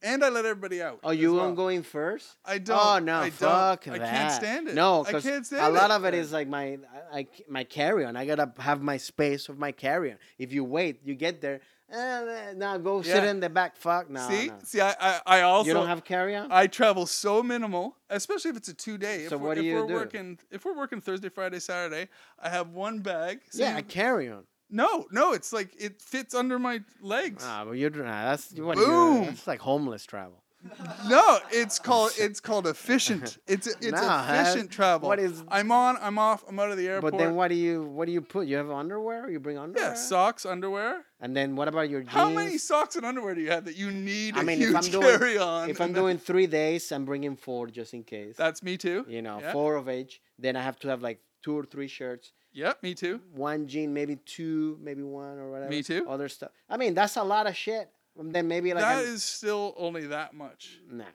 [0.01, 0.99] and I let everybody out.
[1.03, 1.45] Oh, you well.
[1.45, 2.27] won't go in first?
[2.45, 2.79] I don't.
[2.79, 3.19] Oh no!
[3.21, 3.97] I fuck don't.
[3.97, 4.03] that!
[4.07, 4.75] I can't stand it.
[4.75, 5.69] No, I can't stand it.
[5.69, 5.93] a lot it.
[5.95, 6.77] of it is like my
[7.11, 8.15] I, I- my carry on.
[8.15, 10.17] I gotta have my space of my carry on.
[10.37, 11.61] If you wait, you get there.
[11.91, 13.75] Eh, now go sit in the back.
[13.75, 14.19] Fuck no.
[14.29, 14.53] See, no.
[14.63, 16.51] see, I, I, I also you don't have carry on.
[16.51, 19.23] I travel so minimal, especially if it's a two day.
[19.23, 19.93] If So we're, what do if you we're do?
[19.95, 23.39] working, if we're working Thursday, Friday, Saturday, I have one bag.
[23.53, 24.43] yeah, same- carry on.
[24.69, 27.43] No, no, it's like it fits under my legs.
[27.45, 29.25] Ah, but you're nah, that's what Boom.
[29.25, 30.43] That's like homeless travel.
[31.07, 33.37] No, it's called it's called efficient.
[33.47, 35.07] It's it's Nah, efficient travel.
[35.07, 37.13] what is- I'm on, I'm off, I'm out of the airport.
[37.13, 38.45] But then what do you what do you put?
[38.47, 39.29] You have underwear?
[39.29, 39.89] You bring underwear?
[39.89, 41.05] Yeah, socks, underwear.
[41.21, 42.11] And then what about your jeans?
[42.13, 44.91] How many socks and underwear do you have that you need I mean, if I'm
[44.91, 45.69] doing carry on?
[45.69, 48.35] if I'm doing three days, I'm bringing four just in case.
[48.35, 49.05] that's me too.
[49.07, 49.53] you know, Yeah.
[49.53, 50.21] four of each.
[50.37, 53.21] Then I have to have like two or three shirts, Yep, me too.
[53.33, 55.69] one jean, maybe two, maybe one or whatever.
[55.69, 56.05] Me too.
[56.09, 56.51] Other stuff.
[56.69, 57.89] I mean, that's a lot of shit.
[58.17, 60.79] And then maybe like That I'm- is still only that much.
[60.91, 61.05] nah,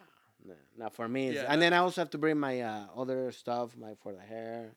[0.44, 1.32] nah, not for me.
[1.32, 4.20] Yeah, and then I also have to bring my uh, other stuff, my for the
[4.22, 4.72] hair.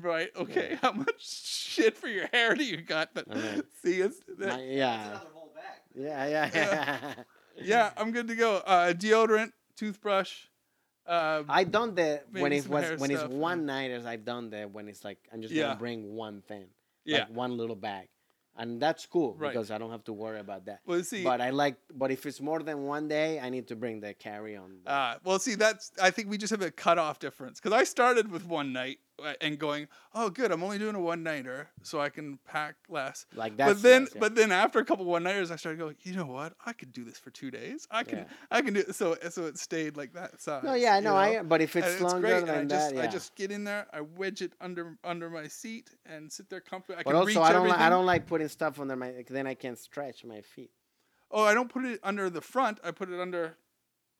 [0.00, 0.30] Right.
[0.36, 0.78] Okay.
[0.82, 3.14] How much shit for your hair do you got?
[3.14, 3.62] That Okay.
[3.82, 5.80] see, it's My, that, yeah, whole bag.
[5.94, 7.14] yeah, yeah, yeah.
[7.62, 7.90] yeah.
[7.96, 8.56] I'm good to go.
[8.58, 10.46] Uh, deodorant, toothbrush.
[11.06, 14.06] Uh, I done the when it was when it's one nighters.
[14.06, 15.64] I've done the when it's like I'm just Yeah.
[15.68, 16.66] gonna bring one thing,
[17.04, 17.20] yeah.
[17.20, 18.08] like one little bag,
[18.56, 19.52] and that's cool Right.
[19.52, 20.80] because I don't have to worry about that.
[20.86, 21.24] well, see.
[21.24, 24.14] But I like, but if it's more than one day, I need to bring the
[24.14, 24.78] carry on.
[24.86, 25.90] Uh, well, see, that's.
[26.00, 28.98] I think we just have a cutoff difference because I started with one night
[29.40, 33.26] and going, oh, good, I'm only doing a one nighter, so I can pack less.
[33.34, 34.20] like that's but then, nice, yeah.
[34.20, 36.54] but then after a couple one nighters, I started going, you know what?
[36.64, 37.86] I could do this for two days.
[37.90, 38.24] I can, Yeah.
[38.50, 38.84] I can do.
[38.92, 40.62] So, so it stayed like that size.
[40.64, 41.16] no, yeah, no, know.
[41.16, 42.46] I but if And it's longer great.
[42.46, 43.02] than and I just, that, yeah.
[43.02, 46.60] I just get in there, I wedge it under under my seat, and sit there
[46.60, 46.96] comfortably.
[46.96, 47.78] I but can also, reach I don't like.
[47.80, 49.24] I don't like putting stuff under my.
[49.28, 50.70] Then I can't stretch my feet.
[51.30, 52.78] Oh, I don't put it under the front.
[52.82, 53.56] I put it under.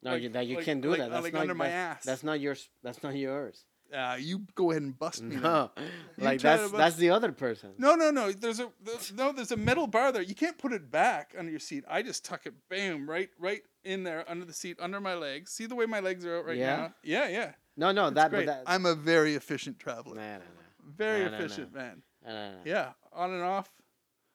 [0.02, 1.10] No, Like- you, that you like- can't do like- that.
[1.10, 2.04] That's like not under my that's- ass.
[2.04, 2.68] That's not yours.
[2.82, 3.64] That's not yours.
[3.92, 5.36] Uh, you go ahead and bust me.
[5.36, 5.70] No,
[6.18, 7.70] like that's that's the other person.
[7.76, 8.30] No, no, no.
[8.30, 9.32] There's a there's, no.
[9.32, 10.22] There's a metal bar there.
[10.22, 11.84] You can't put it back under your seat.
[11.88, 15.50] I just tuck it, bam, right, right in there under the seat, under my legs.
[15.52, 16.76] See the way my legs are out right Yeah?
[16.76, 16.94] now?
[17.02, 17.52] Yeah, yeah.
[17.76, 18.46] No, no, It's that great.
[18.46, 18.64] but that.
[18.66, 20.14] I'm a very efficient traveler.
[20.16, 20.44] Nah, nah, nah.
[20.96, 21.36] Very no.
[21.36, 22.02] efficient man.
[22.24, 22.58] nah, nah, nah.
[22.64, 23.70] Yeah, on and off,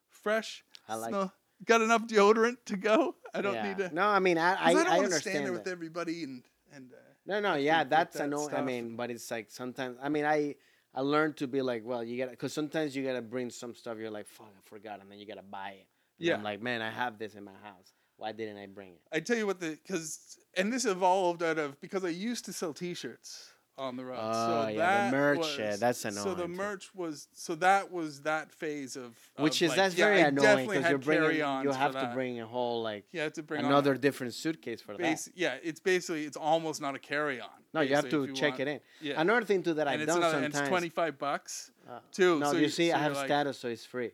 [0.09, 0.63] fresh.
[0.87, 1.09] I like.
[1.09, 3.15] smell- Got enough deodorant to go.
[3.33, 3.67] I don't yeah.
[3.67, 3.95] need to.
[3.95, 5.59] No, I mean, I I, I, don't I want to understand stand there that.
[5.59, 6.91] with everybody and and.
[6.91, 8.49] Uh, No, no, yeah, that's that annoying.
[8.49, 8.65] I stuff.
[8.65, 9.97] mean, but it's like sometimes.
[10.01, 10.55] I mean, I
[10.93, 13.97] I learned to be like, well, you gotta, because sometimes you gotta bring some stuff.
[13.97, 15.87] You're like, fuck, I forgot, and then you gotta buy it.
[16.19, 16.35] And Yeah.
[16.35, 17.93] I'm like, man, I have this in my house.
[18.17, 19.01] Why didn't I bring it?
[19.11, 22.53] I tell you what, the because and this evolved out of because I used to
[22.53, 24.17] sell T-shirts on the road.
[24.19, 24.31] Oh,
[24.63, 26.23] so yeah, the that merch, was, yeah, that's annoying.
[26.23, 26.49] So the too.
[26.49, 30.27] merch was so that was that phase of Which is like, that's yeah, very I
[30.27, 31.37] annoying because you're bringing.
[31.37, 32.13] You have to that.
[32.13, 34.99] bring a whole like You have to bring on another different suitcase for that.
[34.99, 35.29] base.
[35.35, 37.49] Yeah, it's basically it's almost not a carry-on.
[37.73, 38.61] No, you have to if check want.
[38.61, 38.79] it in.
[39.01, 41.99] Yeah, Another thing too that and I've done another, and it's twenty five bucks uh,
[42.11, 42.39] too.
[42.39, 44.11] no, so you see, so I have like, status, so it's free.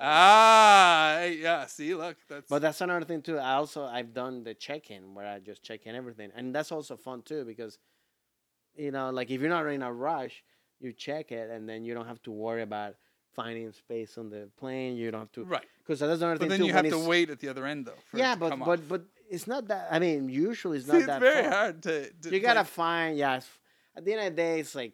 [0.00, 1.66] Ah, yeah.
[1.66, 3.36] See, look, that's But that's another thing too.
[3.38, 6.96] I also I've done the check-in where I just check in everything, and that's also
[6.96, 7.78] fun too because,
[8.78, 10.42] you know, like if you're not in a rush,
[10.80, 12.94] you check it, and then you don't have to worry about
[13.34, 14.96] finding space on the plane.
[14.96, 15.64] You don't have to right.
[15.84, 16.66] because that's another But thing But then too.
[16.66, 17.92] you have to wait at the other end though.
[18.14, 18.88] Yeah, but but off.
[18.88, 19.88] but it's not that.
[19.90, 21.52] I mean, usually it's not See, it's that very far.
[21.52, 22.10] hard to.
[22.10, 23.40] to You gotta like- find yeah.
[23.96, 24.92] At the end of the day, it's like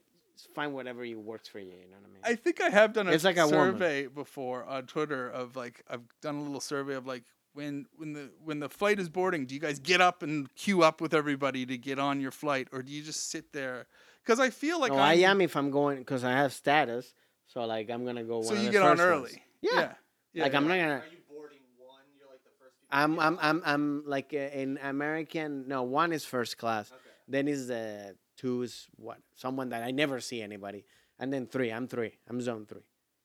[0.54, 1.66] find whatever you works for you.
[1.66, 2.20] You know what I mean?
[2.24, 3.72] I think I have done a It's like a woman.
[3.74, 8.12] survey before on Twitter of like I've done a little survey of like when when
[8.12, 11.14] the when the flight is boarding, do you guys get up and queue up with
[11.14, 13.86] everybody to get on your flight, or do you just sit there?
[14.22, 17.14] Because I feel like no, I I'm- am if I'm going because I have status.
[17.46, 18.42] So like I'm gonna go.
[18.42, 19.20] So one of you the get on first early.
[19.22, 19.36] ones.
[19.60, 19.92] Yeah.
[20.32, 20.42] yeah.
[20.42, 20.92] like I'm not gonna.
[20.94, 22.02] Are you boarding one?
[22.18, 22.74] You're like the first.
[22.90, 25.68] I'm I'm I'm I'm like uh, in American.
[25.68, 26.90] No, one is first class.
[26.90, 27.00] Okay.
[27.28, 30.84] Then is the two is what someone that I never see anybody,
[31.18, 31.70] and then three.
[31.70, 32.18] I'm three.
[32.28, 32.82] I'm zone three.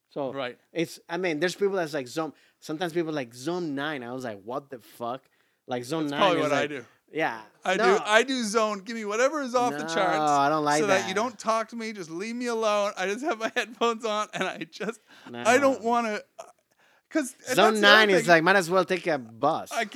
[0.09, 0.57] So Right.
[0.73, 0.99] it's.
[1.09, 2.33] I mean, there's people that's like zone.
[2.59, 4.03] Sometimes people like zone nine.
[4.03, 5.21] I was like, what the fuck?
[5.67, 6.19] Like zone That's nine.
[6.19, 6.85] probably is what I do.
[7.11, 7.39] Yeah.
[7.65, 7.97] I No.
[7.97, 8.03] do.
[8.05, 8.79] I do zone.
[8.79, 10.19] Give me whatever is off the No, charts.
[10.31, 11.01] I don't like so that.
[11.07, 11.15] you that.
[11.15, 11.93] don't talk to me.
[11.93, 12.91] Just leave me alone.
[12.97, 15.43] I just have my headphones on, and I just No.
[15.45, 16.23] I don't want to.
[16.39, 16.43] Uh,
[17.07, 19.71] because Zone nine is like might as well take a bus.
[19.71, 19.87] I,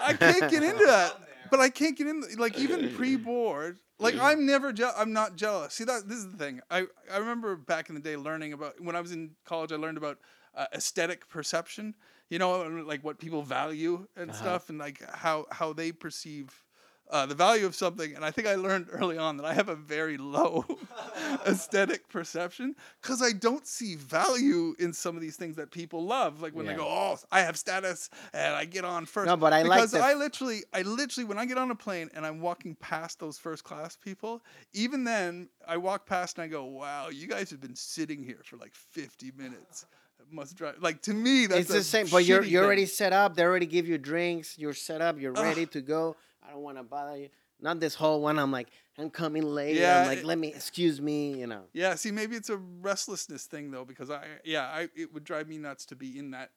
[0.00, 1.20] I can't get into that.
[1.56, 2.22] but I can't get in.
[2.36, 4.72] Like even pre-board, like I'm never.
[4.72, 5.74] Je- I'm not jealous.
[5.74, 6.60] See that this is the thing.
[6.70, 9.70] I I remember back in the day learning about when I was in college.
[9.72, 10.18] I learned about
[10.56, 11.94] uh, aesthetic perception.
[12.30, 14.38] You know, like what people value and Uh-huh.
[14.40, 16.63] stuff, and like how how they perceive.
[17.10, 19.68] Uh, the value of something, and I think I learned early on that I have
[19.68, 20.64] a very low
[21.46, 26.40] aesthetic perception because I don't see value in some of these things that people love.
[26.40, 29.26] Like when they go, "Oh, I have status and I get on first.
[29.26, 31.74] No, but I like because the- I literally, I literally, when I get on a
[31.74, 36.44] plane and I'm walking past those first class people, even then I walk past and
[36.44, 39.86] I go, "Wow, you guys have been sitting here for like 50 minutes."
[40.30, 41.46] Must drive like to me.
[41.46, 42.66] That's it's the same, but you're you're thing.
[42.66, 43.36] already set up.
[43.36, 44.58] They already give you drinks.
[44.58, 45.20] You're set up.
[45.20, 45.44] You're Ugh.
[45.44, 46.16] ready to go.
[46.46, 47.28] I don't want to bother you.
[47.60, 48.38] Not this whole one.
[48.38, 49.76] I'm like, I'm coming late.
[49.76, 51.34] Yeah, I'm like, it- let me excuse me.
[51.38, 51.62] You know.
[51.72, 55.48] Yeah, see, maybe it's a restlessness thing though, because I, yeah, I, it would drive
[55.48, 56.50] me nuts to be in that.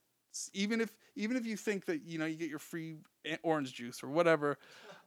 [0.54, 2.98] Even if, even if you think that you know you get your free
[3.44, 4.58] orange juice or whatever,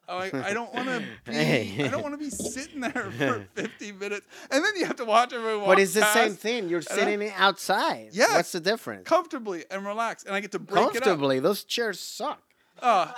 [0.08, 1.84] I, I don't want to be, Hey.
[1.84, 5.04] I don't want to be sitting there for fifty minutes, and then you have to
[5.04, 6.68] watch everyone But it's the same thing.
[6.68, 8.08] You're and I- sitting outside.
[8.12, 8.36] Yeah.
[8.36, 9.06] What's the difference?
[9.06, 10.92] comfortably and relax, and I get to break it up.
[11.04, 11.38] Comfortably.
[11.40, 12.42] Those chairs suck.
[12.80, 13.12] Uh,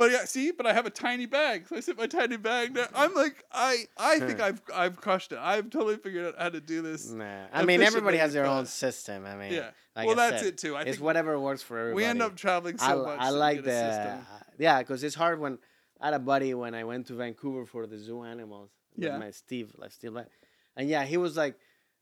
[0.00, 2.74] but yeah, see, but I have a tiny bag, so I sit my tiny bag
[2.74, 2.88] there.
[2.94, 5.38] I'm like, I, I think I've, I've crushed it.
[5.40, 7.10] I've totally figured out how to do this.
[7.10, 7.44] Nah.
[7.52, 9.26] I mean, everybody has their own system.
[9.26, 9.70] I mean, Yeah.
[9.94, 10.74] like Well, I that's said, it too.
[10.74, 11.96] I it's whatever works for everybody.
[11.96, 13.18] we end up traveling so li- much.
[13.20, 14.18] I like the
[14.58, 15.58] yeah, because it's hard when
[16.00, 18.70] I had a buddy when I went to Vancouver for the zoo animals.
[18.96, 19.18] with Yeah.
[19.18, 20.28] my Steve, like Steve, like,
[20.76, 21.56] and yeah, he was like,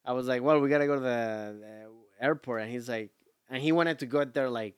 [0.05, 3.11] I was like, well, we gotta go to the, the airport, and he's like,
[3.51, 4.77] and he wanted to go there like,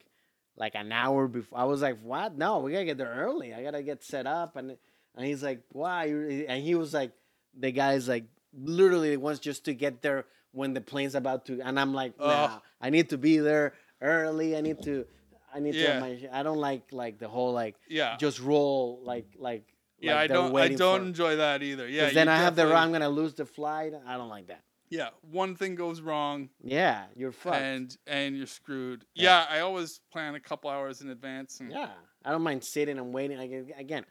[0.57, 1.57] like an hour before.
[1.59, 2.37] I was like, what?
[2.37, 3.53] No, we gotta get there early.
[3.53, 4.77] I gotta get set up, and
[5.15, 6.05] and he's like, why?
[6.07, 7.11] And he was like,
[7.57, 11.79] the guy's like, literally wants just to get there when the plane's about to, and
[11.79, 12.61] I'm like, nah, Ugh.
[12.81, 14.55] I need to be there early.
[14.57, 15.05] I need to.
[15.53, 16.17] I need to have my.
[16.31, 18.15] I don't like like the whole like Yeah.
[18.17, 19.63] just roll like like.
[19.99, 20.55] yeah, like I don't.
[20.55, 21.87] I don't for- enjoy that either.
[21.89, 22.09] Yeah.
[22.11, 23.93] then I have the I'm gonna lose the flight.
[24.07, 24.63] I don't like that.
[24.91, 25.09] Yeah.
[25.31, 27.55] One thing goes wrong, Yeah, you're fucked.
[27.57, 29.05] and and you're screwed.
[29.15, 29.45] Yeah.
[29.49, 29.55] Yeah.
[29.57, 31.59] I always plan a couple hours in advance.
[31.61, 31.89] And yeah,
[32.23, 33.39] I don't mind sitting and waiting.
[33.39, 34.05] Again, again,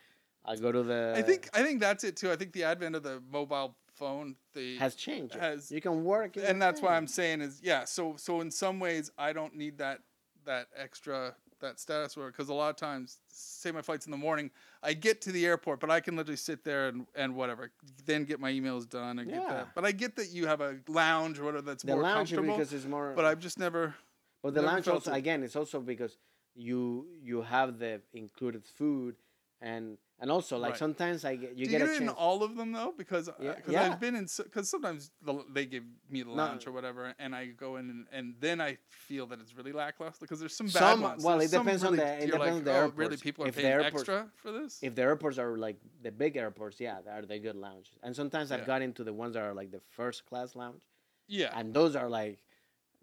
[0.44, 1.14] I'll go to the.
[1.16, 2.32] I think I think that's it too.
[2.32, 5.34] I think the advent of the mobile phone, the has changed.
[5.34, 7.84] has- you can work, and that's why I'm saying is yeah.
[7.84, 10.00] So so in some ways I don't need that
[10.46, 14.16] that extra that status work because a lot of times say my flight's in the
[14.16, 14.50] morning
[14.82, 17.70] I get to the airport but I can literally sit there and, and whatever
[18.06, 19.48] then get my emails done and get Yeah.
[19.54, 22.30] that but I get that you have a lounge or whatever that's the more lounge
[22.30, 23.12] comfortable because it's more.
[23.14, 23.94] but I've just never
[24.42, 25.16] But the never lounge also it.
[25.16, 26.16] again, it's also because
[26.54, 29.14] you you have the included food,
[29.60, 30.78] and and also like Right.
[30.78, 32.12] sometimes I get you do get you a in chance.
[32.16, 33.54] all of them though because uh, Yeah.
[33.54, 33.84] because Yeah.
[33.92, 36.34] I've been in because sometimes the, they give me the No.
[36.36, 39.72] lounge or whatever and I go in and, and then I feel that it's really
[39.72, 42.38] lackluster because there's some bad Some- ones well, There's it depends on the- it depends
[42.38, 44.94] like, on the oh, really people are If the paying airports- extra for this if
[44.94, 47.94] the airports are like the big airports, yeah, are the good lounges.
[48.02, 48.66] And sometimes I've Yeah.
[48.66, 50.82] got into the ones that are like the first class lounge,
[51.28, 52.38] yeah and those are like,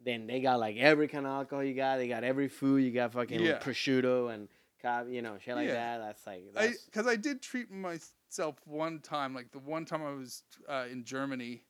[0.05, 1.97] then they got like every kind of alcohol you got.
[1.97, 2.83] They got every food.
[2.83, 4.47] You got fucking prosciutto and
[4.81, 5.97] cab, you know, shit like Yeah.
[5.97, 5.97] that.
[5.99, 6.43] That's like
[6.85, 11.03] because I did treat myself one time, like the one time I was uh, in
[11.03, 11.63] Germany,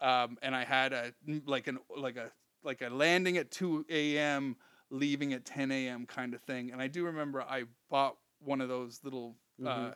[0.00, 1.12] um, and I had a
[1.46, 2.30] like an like a
[2.64, 4.56] like a landing at two a.m.,
[4.90, 6.06] leaving at ten a.m.
[6.06, 6.70] kind of thing.
[6.72, 9.94] And I do remember I bought one of those little uh, Mhm.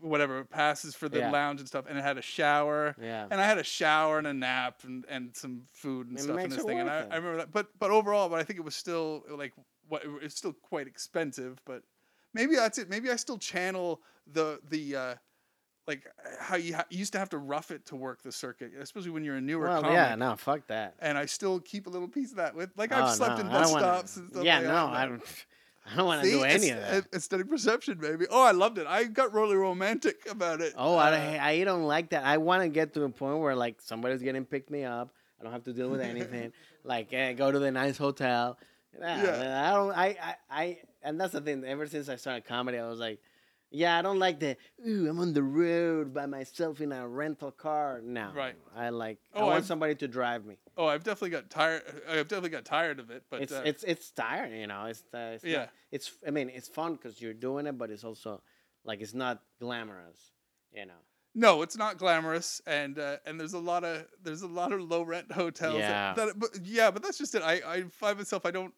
[0.00, 1.30] whatever passes for the Yeah.
[1.30, 2.96] lounge and stuff, and it had a shower.
[3.00, 3.26] yeah.
[3.30, 6.38] And I had a shower and a nap and, and some food and It stuff
[6.44, 7.06] in this thing, and I.
[7.10, 7.52] I remember that.
[7.52, 9.52] But but overall, but I think it was still like
[9.88, 11.60] what it's still quite expensive.
[11.64, 11.82] But
[12.32, 12.88] maybe that's it.
[12.88, 14.00] Maybe I still channel
[14.32, 15.14] the the uh,
[15.86, 16.04] like
[16.40, 19.10] how you, ha- you used to have to rough it to work the circuit, especially
[19.10, 19.94] when you're a newer Well, comic.
[19.96, 20.94] yeah, no, fuck that.
[20.98, 23.44] And I still keep a little piece of that with like I've Oh, slept no,
[23.44, 24.44] in bus don't wanna- stops and stuff.
[24.44, 24.76] Yeah, like no, that.
[24.94, 25.22] I don't.
[25.86, 27.04] I don't want to do any of that.
[27.14, 28.24] Aesthetic perception, baby.
[28.30, 28.86] Oh, I loved it.
[28.86, 30.72] I got really romantic about it.
[30.78, 32.24] Oh, Uh, I, I don't like that.
[32.24, 35.12] I want to get to a point where like somebody's getting picked me up.
[35.38, 36.54] I don't have to deal with anything.
[36.84, 38.56] like eh, go to the nice hotel.
[39.00, 39.70] Yeah, Yeah.
[39.70, 39.90] I don't.
[39.92, 41.64] I, I I and that's the thing.
[41.64, 43.20] Ever since I started comedy, I was like,
[43.70, 44.56] yeah, I don't like the.
[44.86, 48.00] Ooh, I'm on the road by myself in a rental car.
[48.04, 48.54] No, Right.
[48.76, 49.18] I like.
[49.34, 50.58] I Oh, want I've- somebody to drive me.
[50.76, 51.82] Oh, I've definitely got tired.
[52.08, 53.24] I've definitely got tired of it.
[53.30, 54.86] But it's uh, it's it's tiring, you know.
[54.86, 55.58] It's, uh, it's Yeah.
[55.58, 56.12] Not, it's.
[56.26, 58.42] I mean, it's fun because you're doing it, but it's also
[58.84, 60.32] like it's not glamorous,
[60.72, 61.00] you know.
[61.36, 64.80] No, it's not glamorous, and uh, and there's a lot of there's a lot of
[64.82, 65.78] low rent hotels.
[65.78, 66.14] Yeah.
[66.14, 67.42] That, but yeah, but that's just it.
[67.42, 68.72] I, I find myself I don't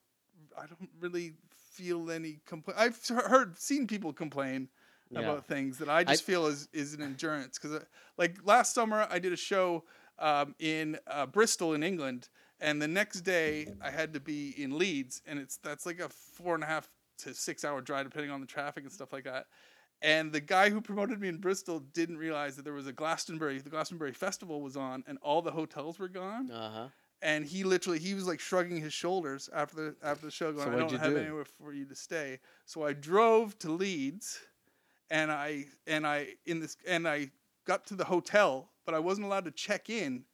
[0.57, 2.79] I don't really feel any complaint.
[2.81, 4.69] I've heard seen people complain
[5.11, 5.21] Yeah.
[5.21, 7.85] about things that I just feel is is an endurance because
[8.17, 9.85] like last summer I did a show
[10.19, 12.29] um, in uh, Bristol in England,
[12.61, 16.09] and the next day I had to be in Leeds, and it's that's like a
[16.09, 16.89] four and a half
[17.19, 19.47] to six hour drive depending on the traffic and stuff like that.
[20.03, 23.59] and the guy who promoted me in Bristol didn't realize that there was a Glastonbury.
[23.61, 26.51] The Glastonbury Festival was on, and all the hotels were gone.
[26.51, 26.89] Uh huh.
[27.23, 30.67] And he literally he was like shrugging his shoulders after the after the show, going,
[30.67, 31.19] So "I don't have do?
[31.19, 34.39] anywhere for you to stay." So I drove to Leeds,
[35.11, 37.31] and I and I in this and I
[37.65, 40.25] got to the hotel, but I wasn't allowed to check in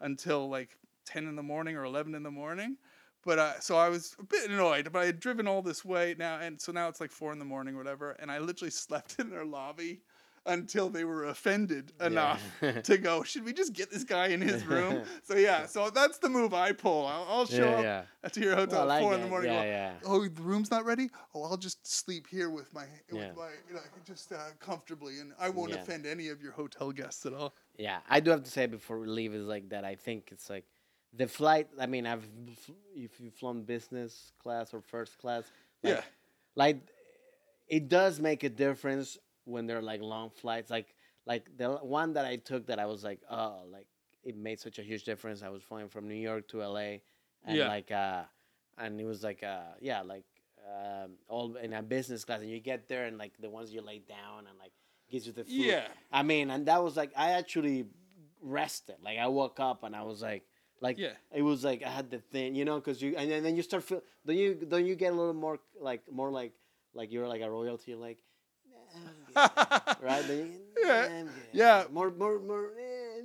[0.00, 2.76] until like ten in the morning or eleven in the morning.
[3.22, 6.14] But uh, so I was a bit annoyed, but I had driven all this way
[6.18, 8.70] now, and so now it's like four in the morning or whatever, and I literally
[8.70, 10.00] slept in their lobby
[10.46, 12.42] until they were offended enough
[12.84, 13.22] to go.
[13.22, 15.02] Should we just get this guy in his room?
[15.22, 17.06] so yeah, so that's the move I pull.
[17.06, 19.52] I'll, I'll show Yeah, up to your hotel Well, at four in the morning.
[19.52, 19.92] Yeah, go, yeah.
[20.04, 21.10] Oh, the room's not ready.
[21.34, 23.28] Oh, I'll just sleep here with my Yeah.
[23.28, 25.76] with my you know just uh, comfortably, and I won't Yeah.
[25.82, 27.54] offend any of your hotel guests at all.
[27.78, 29.84] Yeah, I do have to say before we leave is like that.
[29.84, 30.64] I think it's like
[31.12, 31.68] the flight.
[31.78, 32.26] I mean, I've
[32.94, 35.44] if you've flown business class or first class,
[35.82, 36.02] like, Yeah.
[36.56, 36.78] like
[37.68, 40.70] it does make a difference when they're like long flights.
[40.70, 40.94] Like
[41.26, 43.86] like the one that I took that I was like, oh, like
[44.22, 45.42] it made such a huge difference.
[45.42, 46.98] I was flying from New York to LA,
[47.44, 47.68] and Yeah.
[47.68, 48.22] like uh,
[48.78, 50.24] and it was like uh, yeah, like
[50.66, 53.80] um, all in a business class, and you get there and like the ones you
[53.82, 54.72] lay down and like
[55.10, 55.50] gives you the food.
[55.52, 55.86] Yeah.
[56.12, 57.86] I mean, and that was like I actually
[58.40, 58.96] rested.
[59.02, 60.44] Like I woke up and I was like,
[60.80, 61.12] like Yeah.
[61.34, 63.62] it was like I had the thing, you know, because you and then, then you
[63.62, 64.02] start feel.
[64.26, 66.52] Don't you don't you get a little more like more like
[66.94, 68.18] like you're like a royalty, like.
[69.36, 70.24] "Nah, I'm good," Right?
[70.84, 71.22] Yeah.
[71.24, 71.84] "Nah, Yeah.
[71.90, 72.70] More, more, more.
[72.78, 73.22] eh.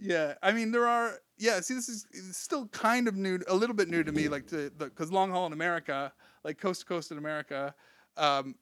[0.00, 1.18] Yeah, I mean there are.
[1.38, 4.46] Yeah, see, this is still kind of new, a little bit new to me, like
[4.48, 6.12] the because long haul in America,
[6.44, 7.74] like coast to coast in America,
[8.16, 8.56] um,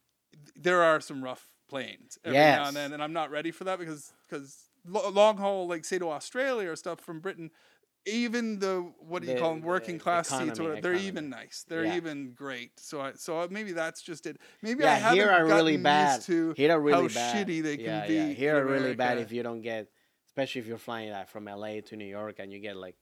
[0.56, 2.68] there are some rough planes every now Yes.
[2.68, 6.10] and then, and I'm not ready for that because because long haul, like say to
[6.10, 7.50] Australia or stuff from Britain,
[8.06, 11.06] even the what do you The- call them, working the class seats, or they're economy.
[11.06, 11.64] even nice.
[11.68, 11.96] They're Yeah.
[11.96, 12.78] even great.
[12.80, 14.38] So I, so maybe that's just it.
[14.62, 16.14] Maybe I haven't here are really gotten bad.
[16.16, 17.46] used to Here are really how bad.
[17.46, 18.14] shitty they can yeah, be.
[18.14, 18.26] Yeah.
[18.28, 19.88] Here are really bad if you don't get,
[20.26, 22.96] especially if you're flying like from LA to New York and you get like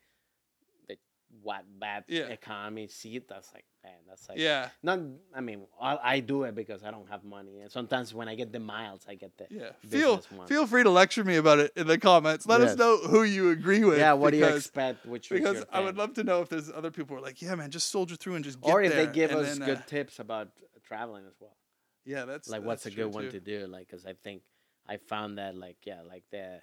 [0.89, 0.97] the
[1.43, 2.25] what bad Yeah.
[2.27, 3.29] economy seat.
[3.29, 4.71] That's like man, that's like Yeah.
[4.83, 5.01] Not,
[5.35, 8.35] I mean, I, I do it because I don't have money, and sometimes when I
[8.35, 9.71] get the miles, I get the Yeah.
[9.89, 12.47] Feel feel free to lecture me about it in the comments.
[12.47, 13.99] Let us know who you agree with.
[13.99, 14.15] yeah.
[14.15, 15.07] What do you because, expect?
[15.07, 17.55] Which Because I would love to know if there's other people who are like, yeah,
[17.55, 19.79] man, just soldier through and just get or if they give and us then, good
[19.79, 20.49] uh, tips about
[20.85, 21.57] traveling as well.
[22.05, 23.33] yeah, that's like what's a good one too.
[23.33, 24.41] to do like because i think
[24.89, 26.61] i found that like yeah like the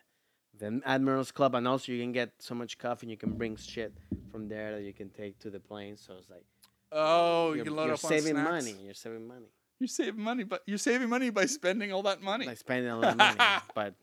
[0.57, 3.55] the admirals club and also you can get so much coffee and you can bring
[3.55, 3.93] shit
[4.31, 6.45] from there that you can take to the plane so it's like
[6.91, 8.49] Oh, you you're, can load up on saving snacks.
[8.51, 9.47] money you're saving money
[9.79, 12.45] You're saving money, but you're saving money by spending all that money.
[12.45, 13.37] By spending all of money
[13.75, 13.93] but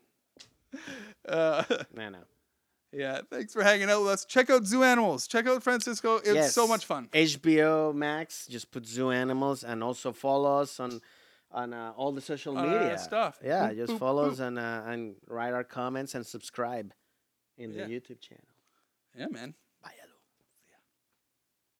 [1.28, 1.64] Uh,
[1.94, 2.18] no no
[2.94, 4.24] yeah, thanks for hanging out with us.
[4.26, 5.26] Check out Zoo Animals.
[5.26, 6.20] Check out Francisco.
[6.22, 7.08] It's so much fun.
[7.12, 11.00] hbo max just put zoo animals and also follow us on
[11.50, 13.38] on uh, all the social On our media stuff.
[13.44, 14.32] yeah Boop, just boop, follow boop.
[14.32, 16.92] us and uh, and write our comments and subscribe
[17.56, 17.86] in Yeah.
[17.86, 18.44] the youtube channel
[19.16, 19.54] Yeah, man.